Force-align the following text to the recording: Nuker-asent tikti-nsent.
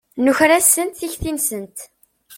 Nuker-asent 0.23 0.97
tikti-nsent. 0.99 1.77